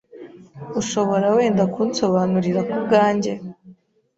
[0.81, 3.31] Ushobora wenda kunsobanurira kubwanjye?